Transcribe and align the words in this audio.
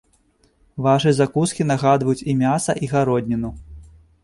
Вашы 0.85 1.11
закускі 1.17 1.67
нагадваюць 1.73 2.25
і 2.35 2.37
мяса 2.41 2.77
і 2.87 2.91
гародніну. 2.97 3.55